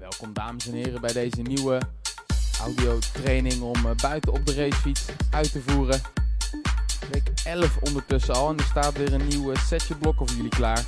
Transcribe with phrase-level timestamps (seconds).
[0.00, 1.80] Welkom dames en heren bij deze nieuwe
[2.60, 6.00] audiotraining om eh, buiten op de racefiets uit te voeren.
[7.10, 10.50] Week 11 ondertussen al en er staat weer een nieuw eh, setje blokken voor jullie
[10.50, 10.84] klaar.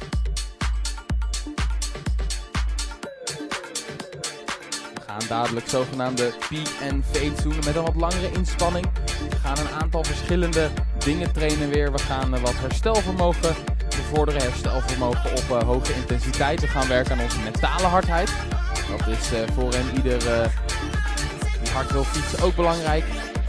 [4.95, 8.87] We gaan dadelijk zogenaamde P&V doen met een wat langere inspanning.
[9.31, 11.93] We gaan een aantal verschillende dingen trainen weer.
[11.93, 13.55] We gaan eh, wat herstelvermogen
[13.89, 16.61] bevorderen, herstelvermogen op hoge intensiteit.
[16.61, 18.31] We gaan werken aan onze mentale hardheid.
[18.99, 20.49] Dat is uh, voor en ieder uh,
[21.63, 23.05] die hard wil fietsen ook belangrijk.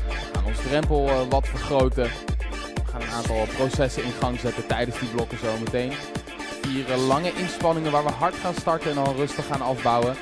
[0.08, 2.04] We gaan ons drempel wat vergroten.
[2.74, 5.94] We gaan een aantal processen in gang zetten tijdens die blokken zometeen.
[6.62, 10.16] Vier lange inspanningen waar we hard gaan starten en dan rustig gaan afbouwen.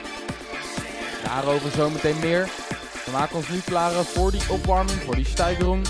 [1.24, 2.50] Daarover zometeen meer.
[3.06, 5.88] We maken ons nu klaar voor die opwarming, voor die stijgerung.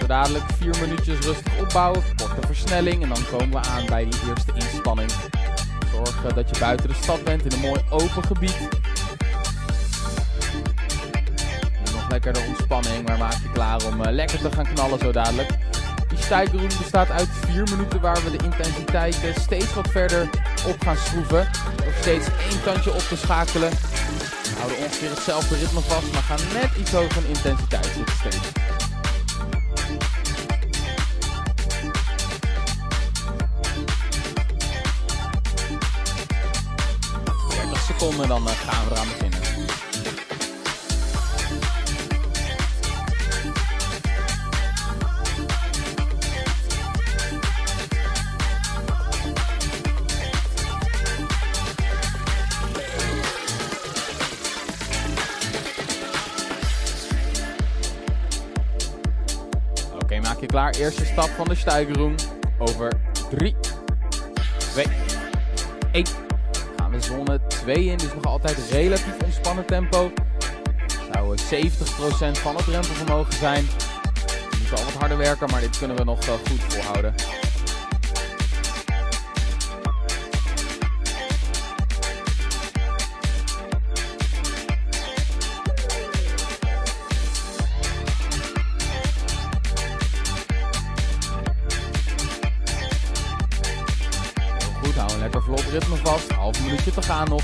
[0.00, 4.20] Zo dadelijk vier minuutjes rustig opbouwen, korte versnelling en dan komen we aan bij die
[4.28, 5.10] eerste inspanning.
[6.04, 8.68] Zorg dat je buiten de stad bent in een mooi open gebied.
[11.92, 15.12] nog lekker de ontspanning, maar maak je klaar om uh, lekker te gaan knallen zo
[15.12, 15.48] dadelijk.
[16.08, 20.28] Die stijgerung bestaat uit vier minuten waar we de intensiteit uh, steeds wat verder
[20.66, 21.48] op gaan schroeven.
[21.76, 23.70] Door steeds één tandje op te schakelen.
[23.70, 28.48] We houden ongeveer hetzelfde ritme vast, maar gaan net iets hoger in intensiteit zitten steeds.
[38.04, 39.38] Seconden, dan uh, gaan we eraan beginnen.
[59.94, 60.74] Oké, maak je klaar.
[60.74, 62.18] Eerste stap van de stijgerung.
[62.58, 62.92] Over
[63.30, 63.54] 3,
[64.72, 64.86] 2,
[65.92, 66.23] 1 gaan we
[67.64, 70.12] zone 2 in, dus nog altijd relatief ontspannen tempo.
[71.12, 73.64] Zou 70% van het drempelvermogen zijn.
[74.50, 77.14] We moeten al wat harder werken, maar dit kunnen we nog goed volhouden.
[95.18, 96.32] Lekker vlot ritme vast.
[96.32, 97.42] Half minuutje te gaan nog.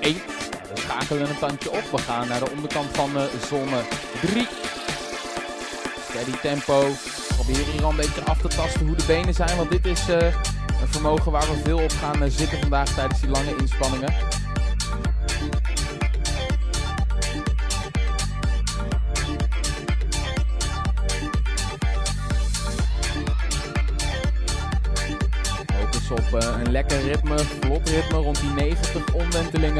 [0.00, 0.14] 1.
[0.74, 1.90] We schakelen een tandje op.
[1.90, 3.82] We gaan naar de onderkant van de zone
[4.20, 4.46] 3.
[6.08, 6.80] Steady tempo.
[6.80, 9.56] We proberen hier al een beetje af te tasten hoe de benen zijn.
[9.56, 10.26] Want dit is eh,
[10.80, 14.12] een vermogen waar we veel op gaan eh, zitten vandaag tijdens die lange inspanningen.
[25.66, 29.79] Focus op eh, een lekker ritme, vlot ritme rond die 90 omwentelingen.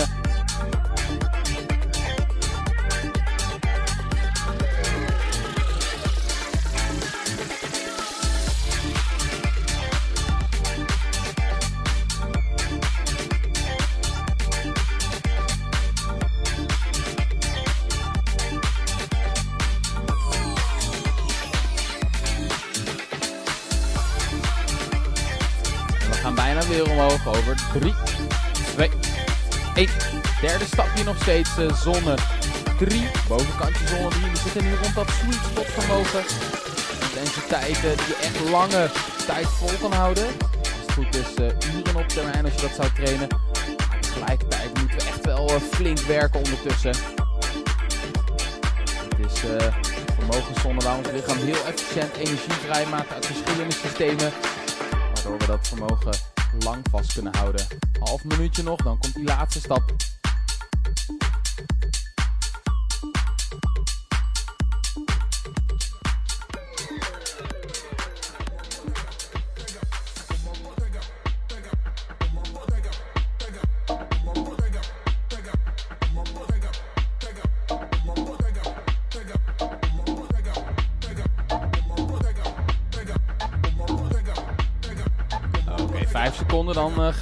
[26.35, 27.95] Bijna weer omhoog over 3,
[28.75, 28.91] 2,
[29.75, 29.89] 1.
[30.41, 32.15] Derde stapje nog steeds, uh, zone
[32.79, 33.09] 3.
[33.29, 34.31] Bovenkantje zone 3.
[34.31, 36.23] We zitten nu rond dat sweet spot vermogen.
[37.03, 38.91] Intensiteiten die je echt lange
[39.27, 40.25] tijd vol kan houden.
[40.25, 43.29] Als het goed is, uh, uren op termijn als je dat zou trainen.
[44.01, 46.95] Tegelijkertijd moeten we echt wel uh, flink werken ondertussen.
[49.09, 49.41] Het is
[50.19, 54.33] vermogenszone waar ons lichaam heel efficiënt energie vrijmaakt uit verschillende systemen.
[55.23, 56.15] Waardoor we dat vermogen
[56.59, 57.67] lang vast kunnen houden.
[57.99, 59.95] Half minuutje nog, dan komt die laatste stap.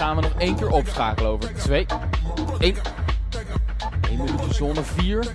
[0.09, 1.87] Gaan we nog één keer opschakelen over 2,
[2.59, 2.77] 1.
[4.11, 5.27] 1 minuutje zone 4.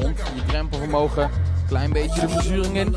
[0.00, 1.30] Rond je drempelvermogen.
[1.66, 2.96] Klein beetje de verzuring in.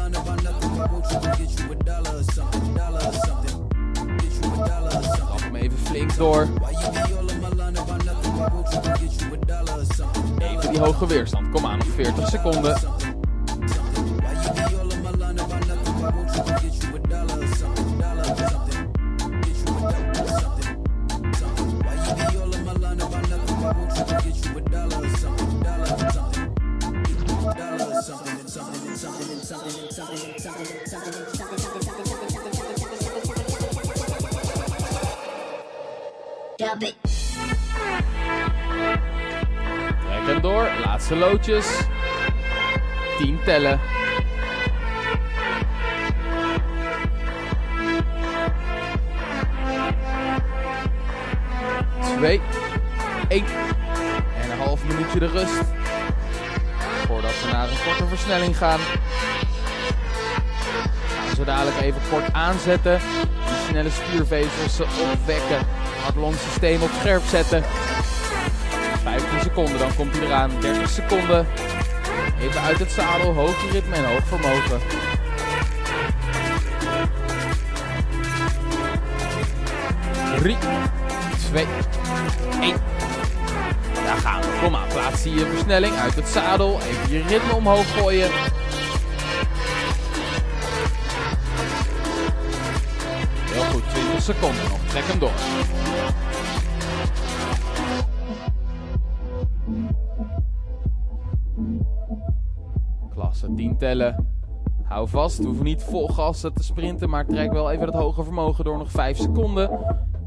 [5.14, 6.48] Stap hem even flink door.
[10.40, 11.50] Even die hoge weerstand.
[11.50, 12.80] Kom aan, nog 40 seconden.
[41.02, 41.66] Laatste loodjes.
[43.18, 43.80] 10 tellen.
[52.18, 52.42] Twee.
[53.28, 53.46] 1.
[54.42, 55.64] En een half minuutje de rust.
[57.08, 58.80] Voordat we naar een korte versnelling gaan.
[61.20, 63.00] Gaan zo dadelijk even kort aanzetten.
[63.46, 64.80] Die snelle spiervezels
[65.14, 65.66] opwekken
[66.38, 67.64] systeem op scherp zetten.
[69.04, 70.52] 15 seconden, dan komt hij eraan.
[70.60, 71.48] 30 seconden.
[72.40, 74.80] Even uit het zadel, hoog ritme en hoog vermogen.
[80.40, 80.58] Drie,
[81.50, 81.66] twee,
[82.62, 82.76] één.
[84.06, 84.48] Daar gaan we.
[84.64, 86.80] Kom aan, plaats die versnelling uit het zadel.
[86.82, 88.30] Even je ritme omhoog gooien.
[93.52, 94.80] Heel goed, 20 seconden nog.
[94.90, 95.32] Trek hem door.
[103.42, 104.28] Klasse 10 tellen.
[104.84, 108.64] Hou vast, hoeven niet vol gas te sprinten, maar trek wel even het hoge vermogen
[108.64, 109.70] door nog 5 seconden.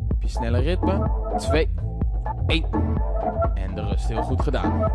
[0.09, 1.11] Op je snelle ritme.
[1.37, 1.75] 2,
[2.47, 2.65] 1.
[3.55, 4.93] En de rust heel goed gedaan.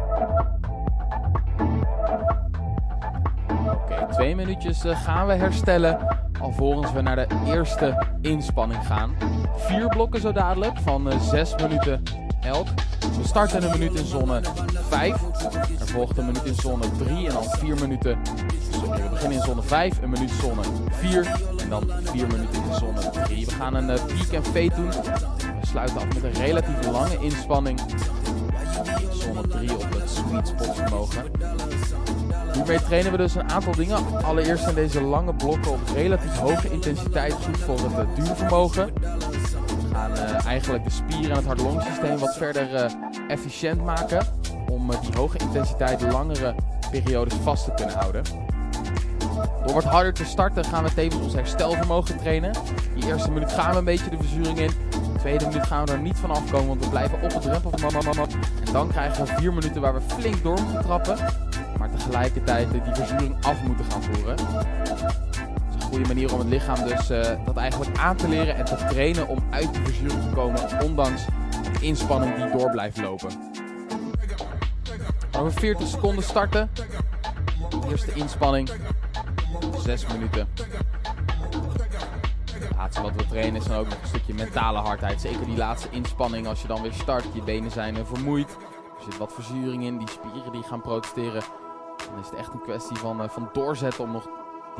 [3.65, 5.97] Oké, twee minuutjes eh, gaan we herstellen.
[6.41, 9.15] Alvorens we naar de eerste inspanning gaan.
[9.55, 12.03] Vier blokken zo dadelijk van 6 eh, minuten
[12.41, 12.67] elk.
[12.99, 14.41] We starten een minuut in zone
[14.89, 15.15] 5.
[15.79, 18.17] Er volgt een minuut in zone 3 en dan 4 minuten.
[18.71, 21.25] Sorry, we beginnen in zone 5, een minuut zone 4
[21.57, 23.45] en dan 4 minuten in zone 3.
[23.45, 24.89] We gaan een uh, peak en fade doen.
[25.59, 27.79] We sluiten af met een relatief lange inspanning.
[29.11, 31.23] Zone 3 op het sweet spot vermogen.
[32.53, 34.23] Hiermee trainen we dus een aantal dingen.
[34.23, 38.93] Allereerst zijn deze lange blokken op relatief hoge intensiteit goed voor uh, duurvermogen.
[39.99, 42.85] Gaan uh, eigenlijk de spieren en het hart-longsysteem wat verder uh,
[43.27, 44.25] efficiënt maken.
[44.69, 46.55] Om die hoge intensiteit langere
[46.91, 48.23] periodes vast te kunnen houden.
[49.65, 52.53] Door wat harder te starten gaan we tevens ons herstelvermogen trainen.
[52.95, 54.71] Die eerste minuut gaan we een beetje de verzuring in.
[54.89, 57.71] De tweede minuut gaan we er niet van afkomen, want we blijven op het drempel.
[58.65, 61.17] En dan krijgen we vier minuten waar we flink door moeten trappen
[61.79, 64.35] maar tegelijkertijd die verzuring af moeten gaan voeren.
[65.89, 69.27] Goede manier om het lichaam dus uh, dat eigenlijk aan te leren en te trainen
[69.27, 71.25] om uit die verzuring te komen, ondanks
[71.73, 73.29] de inspanning die door blijft lopen.
[75.37, 76.69] Over 40 seconden starten.
[77.89, 78.69] Eerste inspanning.
[79.83, 80.47] 6 minuten.
[82.51, 85.21] Het laatste wat we trainen is dan ook nog een stukje mentale hardheid.
[85.21, 87.25] Zeker die laatste inspanning als je dan weer start.
[87.33, 88.49] Je benen zijn vermoeid.
[88.97, 89.97] Er zit wat verzuring in.
[89.97, 91.43] Die spieren die gaan protesteren.
[92.09, 94.29] Dan is het echt een kwestie van, uh, van doorzetten om nog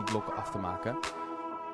[0.03, 0.98] die blokken af te maken.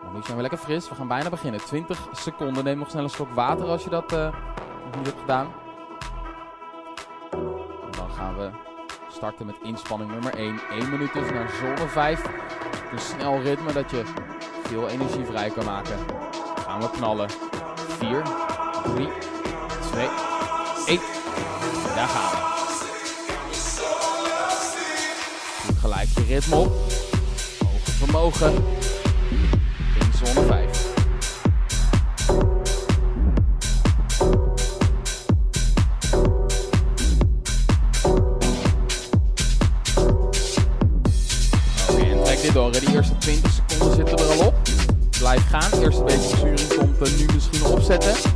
[0.04, 0.90] Maar nu zijn we lekker fris.
[0.90, 1.60] We gaan bijna beginnen.
[1.60, 2.64] 20 seconden.
[2.64, 4.34] Neem nog snel een slok water als je dat uh,
[4.98, 5.48] niet hebt gedaan.
[7.92, 8.50] Dan gaan we
[9.10, 10.60] starten met inspanning nummer 1.
[10.70, 12.24] 1 minuut dus naar zone 5.
[12.92, 14.04] Een snel ritme dat je
[14.64, 15.98] veel energie vrij kan maken.
[16.66, 17.30] Gaan we knallen.
[17.30, 18.24] 4,
[18.96, 19.10] 3,
[19.92, 20.08] 2,
[20.86, 21.00] 1.
[21.96, 22.46] Daar gaan we.
[25.86, 26.95] gelijk je ritme op.
[28.32, 28.64] Vermogen.
[30.00, 30.94] In zone 5.
[41.90, 42.72] Oké, en trek dit door.
[42.72, 44.56] De eerste 20 seconden zitten er al op.
[45.20, 45.80] Blijf gaan.
[45.80, 48.35] Eerste beetje verzuring komt nu misschien opzetten.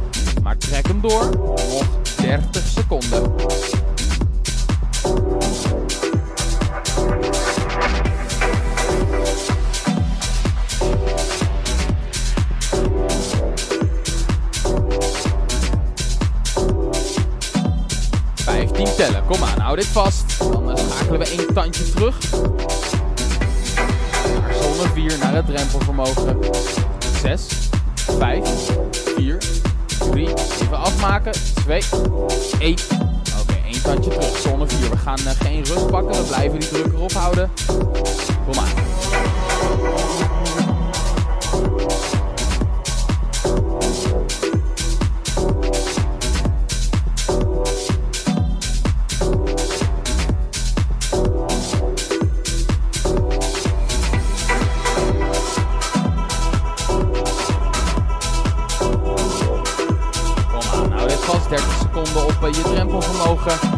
[62.13, 63.77] 30 seconden op uh, je drempelvermogen.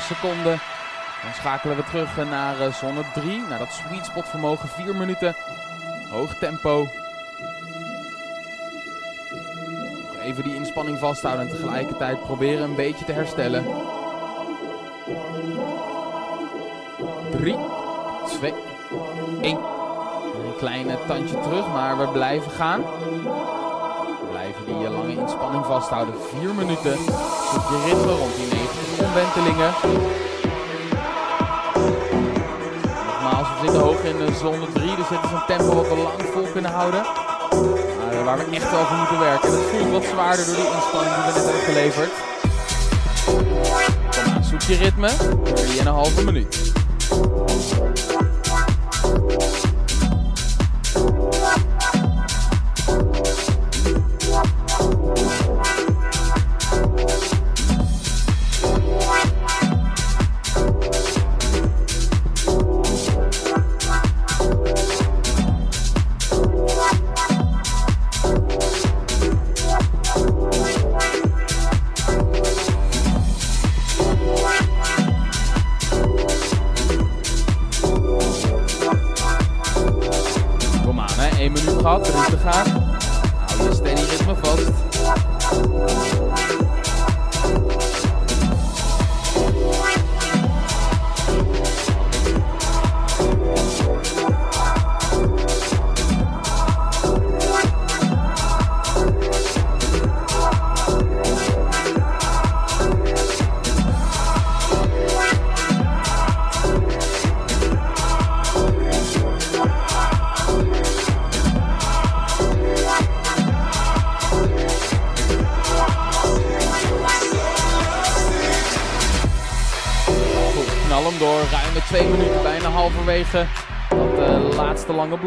[0.00, 0.60] seconden.
[1.22, 3.42] Dan schakelen we terug naar uh, zone 3.
[3.48, 4.68] Naar dat sweet spot vermogen.
[4.68, 5.34] 4 minuten.
[6.10, 6.88] Hoog tempo.
[10.22, 13.64] Even die inspanning vasthouden en tegelijkertijd proberen een beetje te herstellen.
[17.30, 17.56] 3,
[18.38, 18.52] 2,
[19.40, 19.56] 1.
[19.56, 22.80] Een kleine tandje terug, maar we blijven gaan.
[22.80, 26.14] We blijven die lange inspanning vasthouden.
[26.40, 26.96] 4 minuten.
[27.52, 29.74] Zoek je ritme rond die 90 omwentelingen.
[33.06, 35.96] Nogmaals, we zitten hoog in de zone 3, dus dit is een tempo wat we
[35.96, 37.02] lang vol kunnen houden.
[38.12, 39.50] Maar waar we echt voor moeten werken.
[39.50, 42.12] Dat voelt wat zwaarder door die inspanning die we net hebben geleverd.
[44.14, 45.10] Kom aan, zoek je ritme.
[46.18, 46.72] 3,5 minuut.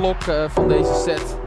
[0.10, 1.39] Uh, van deze set.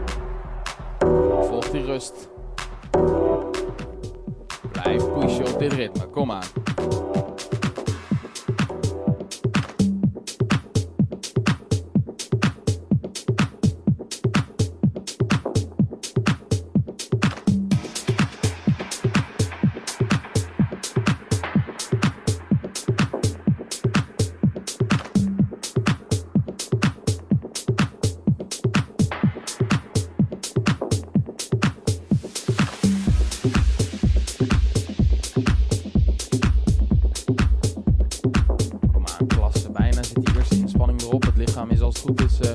[42.02, 42.50] Goed is uh,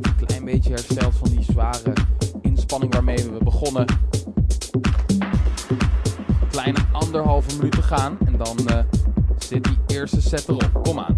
[0.00, 1.92] een klein beetje hersteld van die zware
[2.42, 3.86] inspanning waarmee we begonnen.
[6.50, 8.78] Kleine anderhalve minuut te gaan en dan uh,
[9.38, 10.80] zit die eerste set erop.
[10.82, 11.11] Kom aan.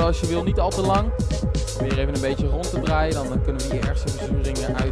[0.00, 0.42] Als je wil.
[0.42, 1.10] Niet al te lang.
[1.76, 3.14] Probeer even een beetje rond te draaien.
[3.14, 4.91] Dan kunnen we die ergste verzuringen uit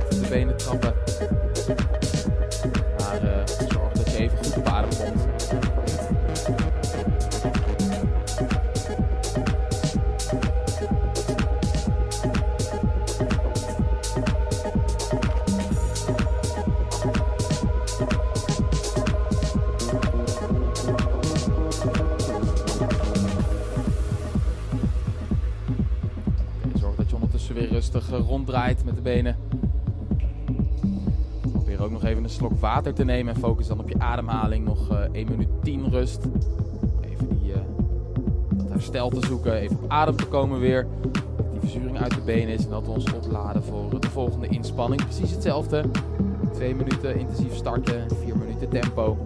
[27.67, 29.37] rustig eh, ronddraait met de benen.
[31.53, 34.65] Probeer ook nog even een slok water te nemen en focus dan op je ademhaling.
[34.65, 36.25] Nog uh, 1 minuut 10 rust.
[37.01, 37.57] Even die, uh,
[38.57, 40.87] dat herstel te zoeken, even op adem te komen weer.
[41.37, 44.47] Dat die verzuring uit de benen is en dat we ons opladen voor de volgende
[44.49, 45.05] inspanning.
[45.05, 45.85] Precies hetzelfde.
[46.53, 49.17] 2 minuten intensief starten, 4 minuten tempo.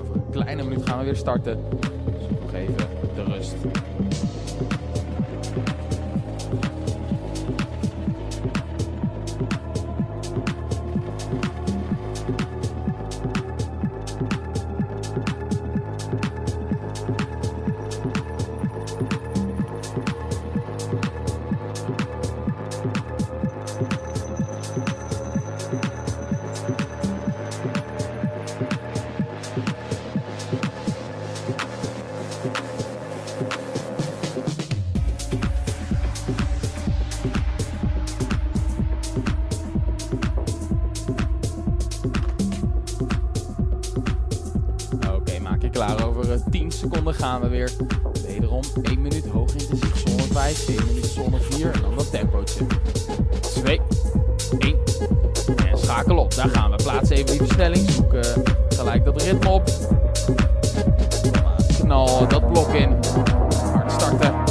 [0.00, 1.58] Over een kleine minuut gaan we weer starten.
[2.04, 3.54] Dus nog even de rust.
[47.22, 47.70] Gaan we weer.
[48.26, 52.66] Wederom 1 minuut hoog intensief zone 5, 1 minuut zone 4 en dan dat tempootje.
[53.40, 53.80] 2,
[54.58, 54.76] 1
[55.70, 56.34] en schakel op.
[56.34, 56.76] Daar gaan we.
[56.76, 57.90] Plaats even die versnelling.
[57.90, 58.20] Zoek uh,
[58.68, 59.70] gelijk dat ritme op.
[61.78, 62.96] Knal dat blok in.
[63.72, 64.41] Hard starten.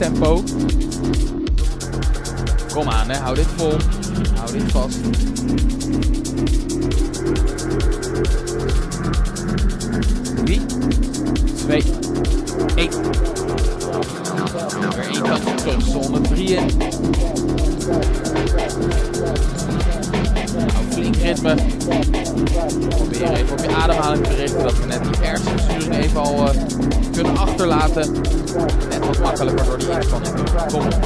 [0.00, 0.42] Tempo.
[2.72, 3.16] Kom aan, hè.
[3.16, 3.76] hou dit vol.
[4.34, 4.98] Hou dit vast.
[29.90, 30.99] Makkelijker door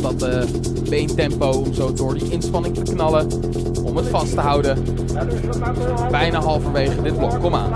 [0.00, 0.42] dat uh,
[0.88, 3.26] beentempo om zo door die inspanning te knallen.
[3.84, 4.84] Om het vast te houden.
[6.10, 7.40] Bijna halverwege dit blok.
[7.40, 7.72] Kom aan.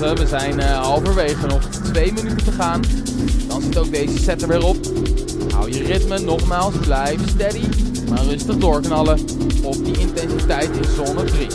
[0.00, 2.82] We zijn uh, halverwege, nog twee minuten te gaan.
[3.48, 4.76] Dan zit ook deze set er weer op.
[5.52, 7.62] Hou je ritme, nogmaals, blijf steady.
[8.08, 9.18] Maar rustig doorknallen
[9.62, 11.46] op die intensiteit in zone 3.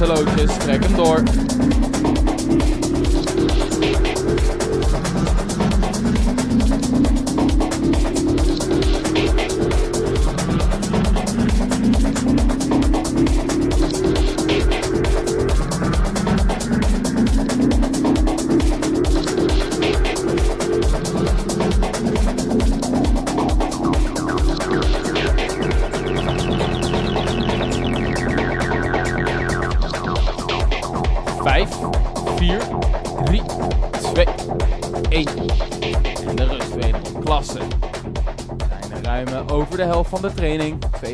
[0.00, 0.56] Voor die laatste loodjes.
[0.56, 1.59] Trek hem door.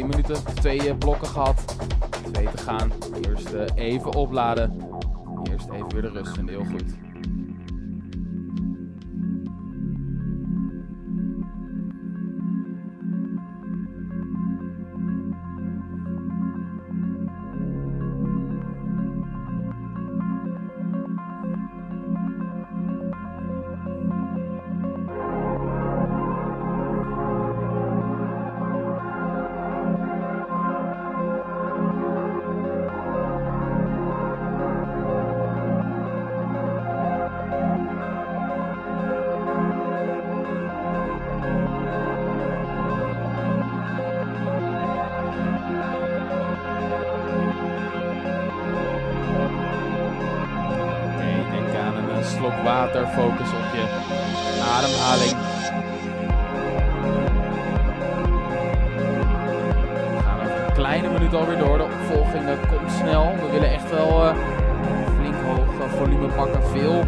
[0.07, 1.77] minuten twee eh, blokken gehad.
[2.33, 2.93] Twee te gaan.
[3.29, 4.81] Eerst eh, even opladen.
[5.51, 7.06] Eerst even weer de rust en heel goed.
[53.17, 53.85] Focus op je
[54.77, 55.37] ademhaling.
[60.17, 61.79] We gaan een kleine minuut alweer door.
[61.79, 63.35] De opvolging komt snel.
[63.35, 64.35] We willen echt wel uh,
[65.19, 66.63] flink hoog volume pakken.
[66.63, 67.05] Veel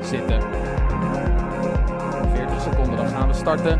[0.00, 0.40] zitten.
[2.34, 3.78] 40 seconden, dan gaan we starten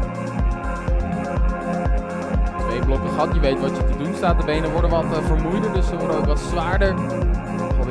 [2.84, 3.34] blokken gehad.
[3.34, 4.38] Je weet wat je te doen staat.
[4.38, 6.94] De benen worden wat vermoeider, dus ze worden ook wat zwaarder.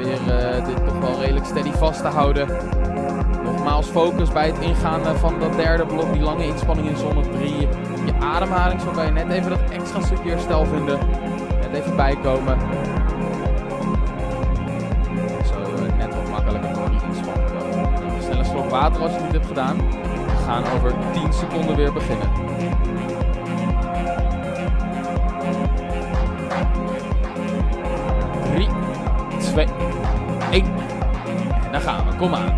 [0.06, 2.48] Uh, dit toch wel redelijk steady vast te houden.
[3.44, 6.14] Nogmaals focus bij het ingaan uh, van dat derde blok.
[6.14, 7.60] Die lange inspanning in zone 3.
[8.06, 11.00] Je ademhaling, zo kan je net even dat extra stukje herstel vinden.
[11.62, 12.58] Net even bijkomen.
[15.46, 17.54] Zo net wat makkelijker door die inspanning
[18.40, 19.78] een slok water als je niet hebt gedaan.
[20.26, 22.44] We gaan over 10 seconden weer beginnen.
[29.54, 29.68] Twee...
[30.52, 30.66] Ik...
[31.72, 32.56] Daar gaan we, kom aan.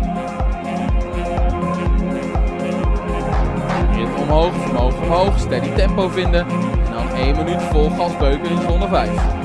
[3.94, 6.46] Rit omhoog, omhoog omhoog, steady tempo vinden.
[6.84, 9.35] En dan 1 minuut vol gasbeuken in zone 5.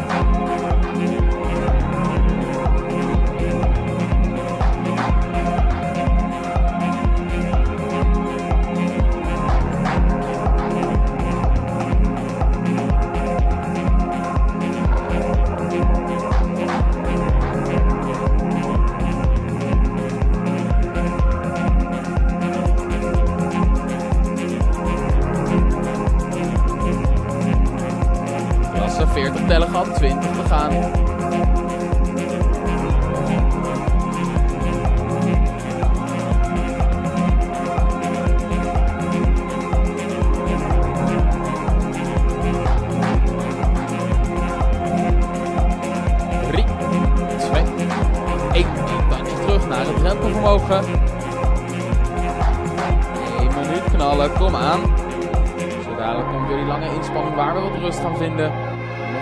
[56.82, 58.52] Lange inspanning waar we wat rust gaan vinden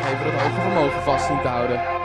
[0.10, 1.99] even het hoge vermogen vast zien te houden.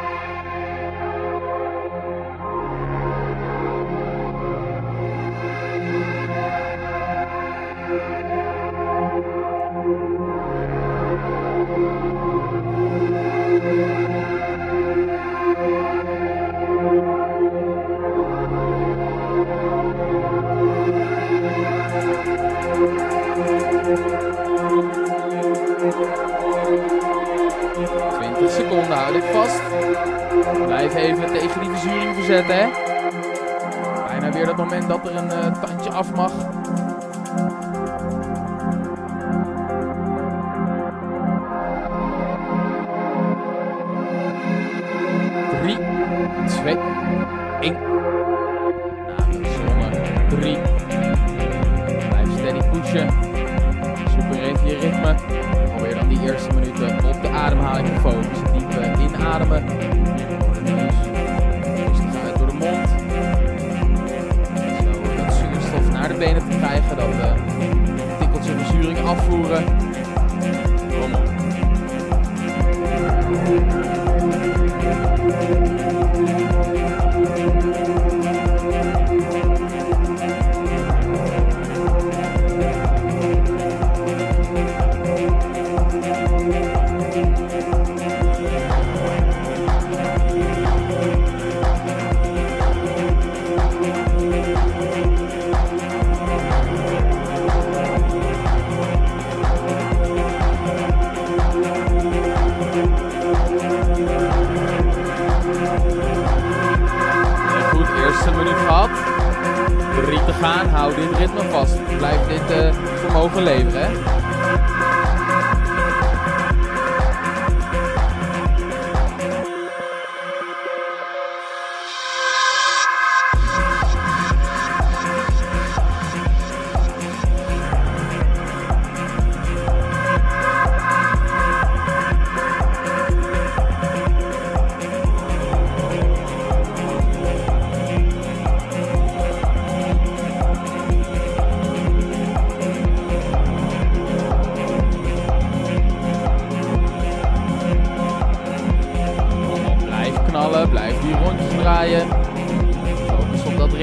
[34.64, 36.33] Moment dat er een uh, tandje af mag.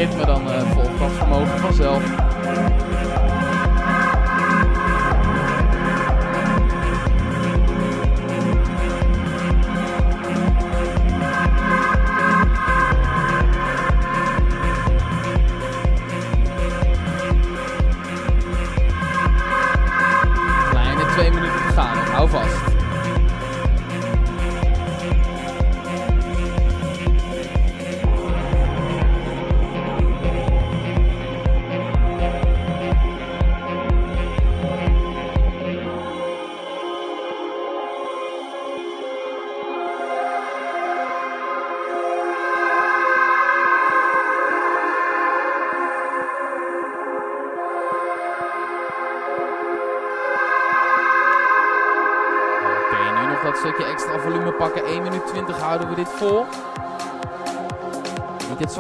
[0.02, 2.04] Ritme, dan uh, volgt dat vermogen vanzelf.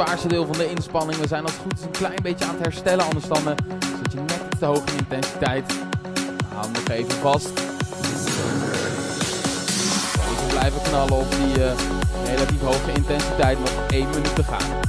[0.06, 1.20] Zwaarste deel van de inspanning.
[1.20, 3.06] We zijn als goed is een klein beetje aan het herstellen.
[3.06, 3.54] Anders dan uh,
[4.04, 5.74] zit je net iets te hoog in intensiteit.
[6.54, 7.50] Hou hem nog even vast.
[10.32, 11.72] Even blijven knallen op die uh,
[12.26, 13.60] relatief hoge intensiteit.
[13.60, 14.81] Nog 1 minuut te gaan.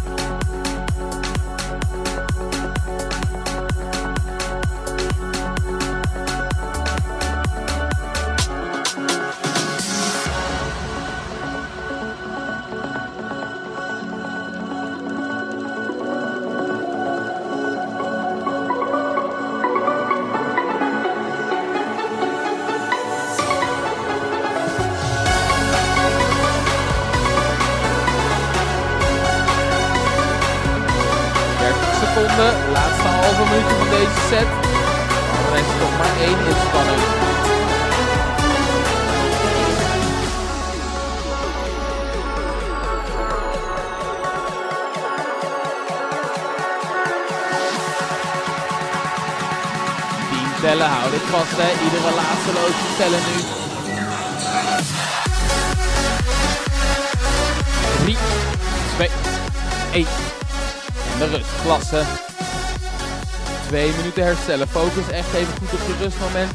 [63.66, 64.68] Twee minuten herstellen.
[64.68, 66.52] Focus echt even goed op je rustmoment.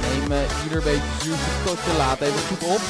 [0.00, 2.80] Neem uh, ieder beetje zuurstof tot je laat even goed op.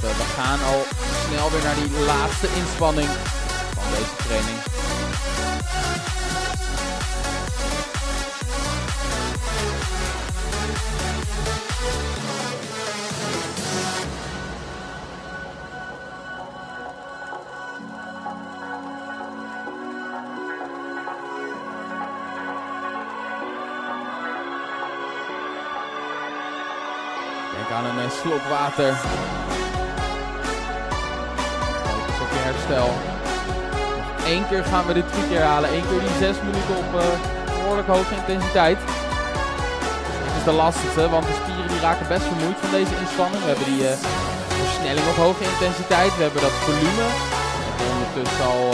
[0.00, 0.82] Want, we gaan al
[1.26, 3.08] snel weer naar die laatste inspanning
[3.74, 4.79] van deze training.
[28.22, 28.92] Slok water.
[32.24, 32.90] Op herstel.
[34.32, 35.72] Één keer gaan we dit trucje herhalen.
[35.76, 37.00] Eén keer die zes minuten op uh,
[37.56, 38.78] behoorlijk hoge intensiteit.
[40.26, 43.42] Dat is de lastigste, want de spieren die raken best vermoeid van deze inspanning.
[43.42, 44.00] We hebben die uh,
[44.62, 46.12] versnelling op hoge intensiteit.
[46.16, 47.06] We hebben dat volume.
[47.78, 48.64] We ondertussen al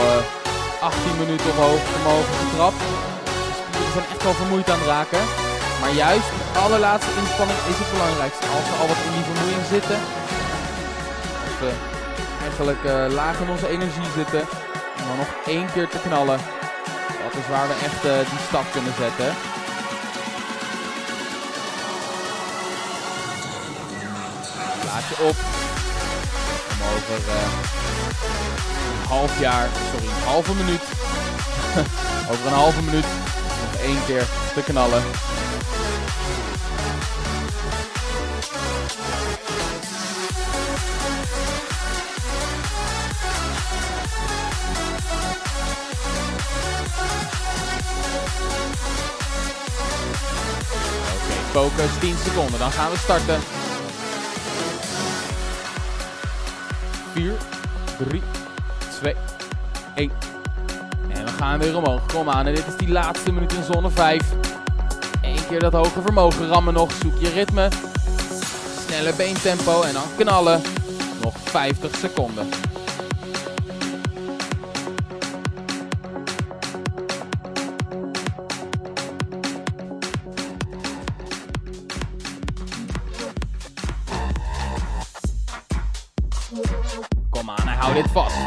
[0.81, 2.81] 18 minuten op hoog vermogen getrapt.
[3.27, 5.46] De spieren zijn echt wel vermoeid aan het raken.
[5.87, 8.47] Maar juist de allerlaatste inspanning is het belangrijkste.
[8.47, 9.99] Als we al wat in die vermoeiing zitten,
[11.47, 11.71] als we
[12.43, 14.43] eigenlijk uh, laag in onze energie zitten,
[14.99, 16.39] om dan nog één keer te knallen,
[17.25, 19.31] dat is waar we echt uh, die stap kunnen zetten.
[24.89, 25.39] Laat je op
[26.73, 27.51] om over uh,
[29.01, 30.85] een half jaar, sorry, een halve minuut,
[32.31, 33.09] over een halve minuut
[33.65, 35.03] nog één keer te knallen.
[51.57, 52.59] Focus, 10 seconden.
[52.59, 53.41] Dan gaan we starten.
[57.13, 57.33] 4,
[58.09, 58.23] 3,
[59.01, 59.15] 2,
[59.95, 60.11] 1.
[61.09, 62.07] En we gaan weer omhoog.
[62.07, 62.47] Kom aan.
[62.47, 64.23] En dit is die laatste minuut in zone 5.
[65.23, 66.93] Eén keer dat hoge vermogen rammen nog.
[67.03, 67.69] Zoek je ritme.
[68.87, 70.63] Snelle beentempo en dan knallen.
[71.23, 72.49] Nog 50 seconden.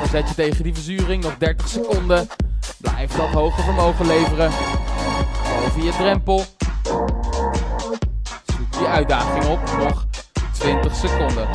[0.10, 1.24] Verzet je tegen die verzuring.
[1.24, 2.28] Nog 30 seconden.
[2.78, 4.52] Blijf dat hoge vermogen leveren.
[5.66, 6.46] Over je drempel.
[8.46, 9.60] Zoek die uitdaging op.
[9.78, 10.06] Nog
[10.52, 11.48] 20 seconden.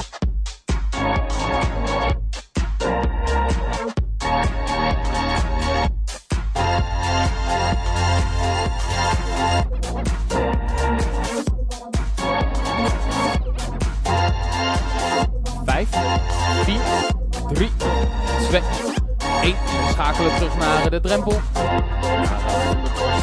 [19.45, 19.57] Één.
[19.87, 21.41] We schakelen terug naar de drempel.
[21.53, 22.43] Naar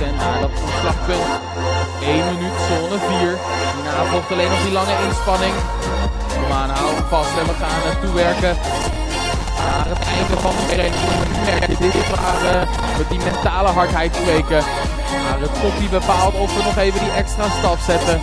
[0.10, 1.30] 100% naar dat omslagpunt.
[2.02, 3.38] 1 minuut zone 4.
[3.84, 5.54] Daarna volgt alleen nog die lange inspanning.
[6.34, 8.54] Kom aan, hou vast en we gaan naartoe werken.
[9.66, 10.76] Naar het einde van de
[11.68, 12.56] je, dit is waar we
[12.98, 14.64] met die mentale hardheid spreken.
[15.24, 18.22] Maar het top die bepaalt of we nog even die extra stap zetten.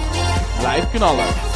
[0.58, 1.47] Blijf knallen.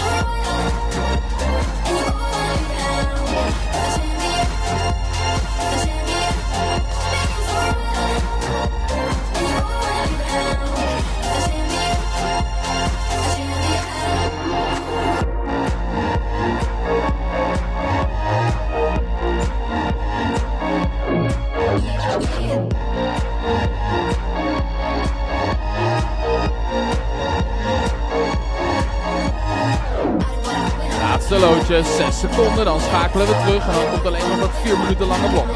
[31.81, 32.65] 6 seconden.
[32.65, 35.47] Dan schakelen we terug en dan komt alleen nog dat 4 minuten lange blok.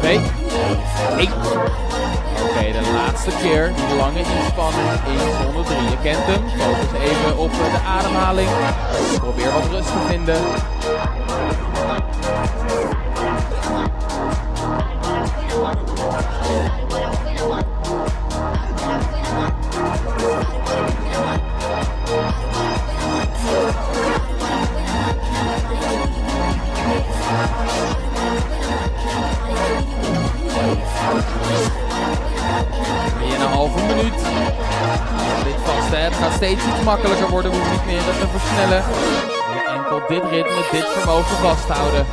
[0.00, 0.20] 2,
[1.16, 1.32] 1.
[2.42, 3.72] Oké, de laatste keer.
[3.96, 5.76] Lange inspanning in zone 3.
[5.90, 6.42] Je kent hem.
[6.48, 8.48] Focus even op de ademhaling.
[9.18, 10.40] Probeer wat rust te vinden.
[17.40, 17.77] Thank you.
[36.88, 37.50] Makkelijker worden.
[37.50, 38.82] We niet meer te versnellen.
[39.52, 42.06] We enkel dit ritme, dit vermogen vasthouden.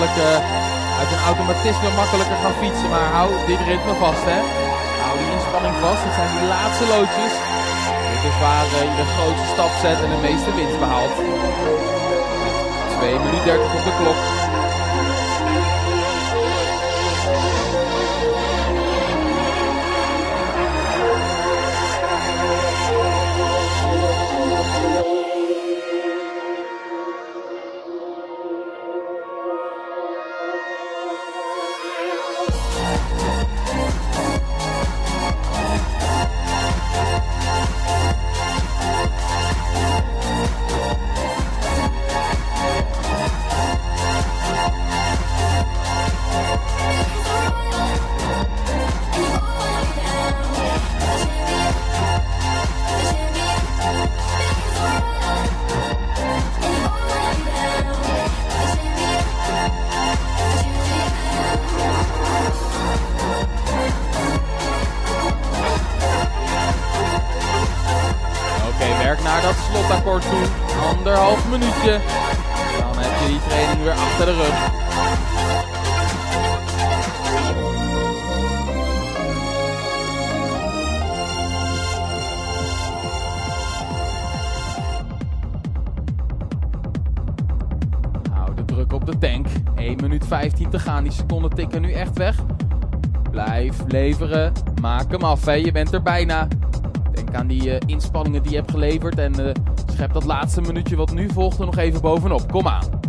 [0.00, 2.88] Uh, uit een automatisme makkelijker gaan fietsen.
[2.94, 4.40] Maar hou dit ritme vast, hè.
[5.04, 6.02] Hou die inspanning vast.
[6.04, 7.34] Het zijn die laatste loodjes.
[8.12, 11.16] Dit is waar uh, je de grootste stap zet en de meeste winst behaalt.
[12.98, 14.41] 2 minuten 30 op de klok.
[93.92, 94.52] Leveren.
[94.80, 95.44] Maak hem af.
[95.44, 95.52] Hè.
[95.52, 96.48] Je bent er bijna.
[97.14, 99.18] Denk aan die uh, inspanningen die je hebt geleverd.
[99.18, 99.50] En uh,
[99.92, 102.52] schep dat laatste minuutje wat nu volgt er nog even bovenop.
[102.52, 103.01] Kom aan.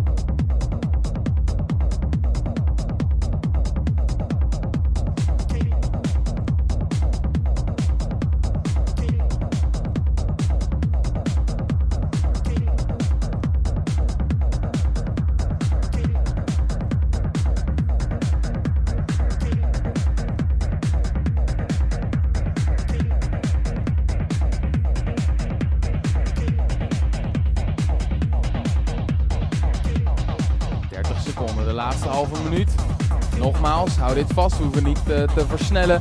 [34.32, 36.00] Vast, we hoeven niet te, te versnellen,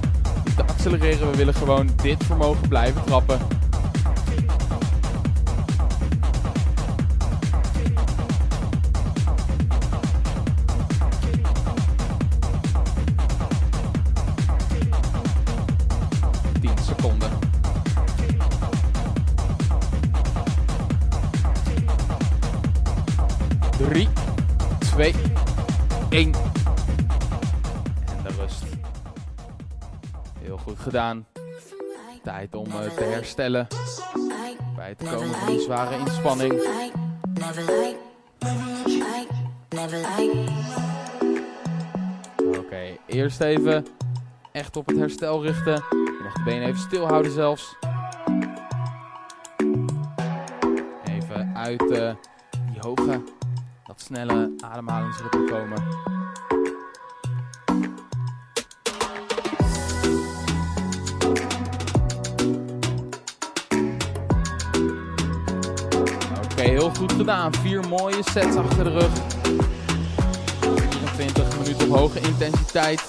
[0.56, 1.32] te accelereren.
[1.32, 3.40] We willen gewoon dit vermogen blijven trappen.
[33.36, 33.68] Bij
[34.98, 36.54] het komen van die zware inspanning.
[42.58, 43.86] Oké, eerst even
[44.52, 45.74] echt op het herstel richten.
[45.74, 47.76] Je mag de benen even stilhouden zelfs.
[51.06, 51.80] Even uit
[52.72, 53.22] die hoge
[53.86, 55.84] dat snelle ademhalingsritme komen.
[67.10, 67.54] Goed gedaan.
[67.54, 69.12] Vier mooie sets achter de rug.
[71.16, 73.02] 24 minuten op hoge intensiteit.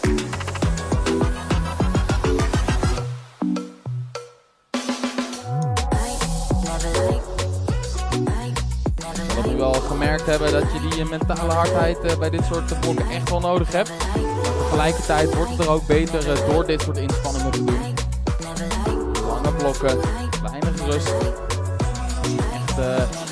[9.56, 13.40] wel gemerkt hebben dat je die mentale hardheid uh, bij dit soort blokken echt wel
[13.40, 13.92] nodig hebt.
[14.64, 17.94] Tegelijkertijd wordt het er ook beter uh, door dit soort inspanningen te doen.
[19.26, 19.98] Lange blokken,
[20.42, 21.14] weinig rust.
[22.52, 23.23] Echt uh,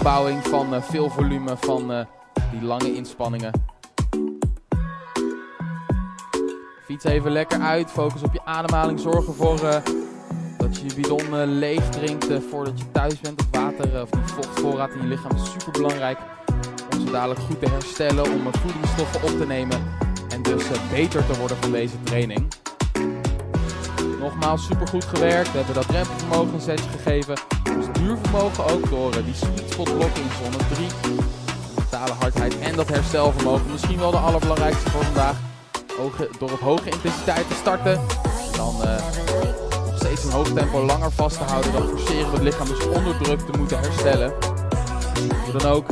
[0.00, 2.06] opbouwing van veel volume van
[2.50, 3.52] die lange inspanningen.
[6.84, 9.60] Fiets even lekker uit, focus op je ademhaling, zorg ervoor
[10.58, 13.40] dat je je bidon leeg drinkt voordat je thuis bent.
[13.40, 16.18] Of water of die vochtvoorraad in je lichaam is super belangrijk.
[16.92, 19.82] Om zo dadelijk goed te herstellen, om voedingsstoffen op te nemen.
[20.28, 22.48] En dus beter te worden van deze training.
[24.20, 25.52] Nogmaals, supergoed gewerkt.
[25.52, 27.34] We hebben dat remvermogen een setje gegeven.
[27.62, 30.86] Dus duurvermogen ook door eh, die sweet spot in zone 3.
[31.74, 33.70] Totale hardheid en dat herstelvermogen.
[33.70, 35.36] Misschien wel de allerbelangrijkste voor vandaag.
[36.38, 38.00] door op hoge intensiteit te starten.
[38.56, 38.96] Dan uh,
[39.86, 41.72] nog steeds een hoog tempo langer vast te houden.
[41.72, 44.32] Dan forceren we het lichaam dus onder druk te moeten herstellen.
[45.44, 45.86] Hoe dan ook,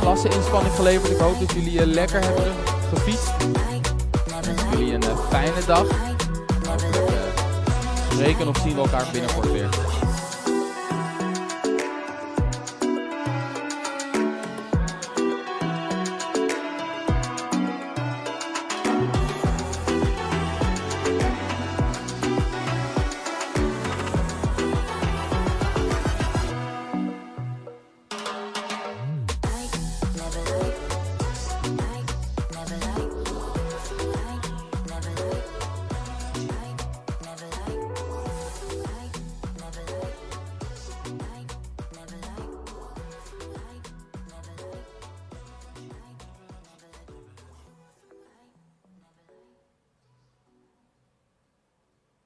[0.00, 1.10] klasse inspanning geleverd.
[1.10, 2.52] Ik hoop dat jullie uh, lekker hebben
[2.94, 3.32] gefietst.
[4.70, 6.13] Jullie een fijne dag.
[8.14, 9.68] Spreken of zien we elkaar binnenkort weer.